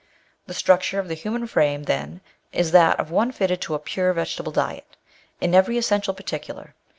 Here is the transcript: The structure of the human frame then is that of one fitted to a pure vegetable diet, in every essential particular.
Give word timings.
The 0.47 0.55
structure 0.55 0.97
of 0.97 1.09
the 1.09 1.13
human 1.13 1.45
frame 1.45 1.83
then 1.83 2.21
is 2.51 2.71
that 2.71 2.99
of 2.99 3.11
one 3.11 3.31
fitted 3.31 3.61
to 3.61 3.75
a 3.75 3.77
pure 3.77 4.11
vegetable 4.13 4.51
diet, 4.51 4.97
in 5.39 5.53
every 5.53 5.77
essential 5.77 6.15
particular. 6.15 6.73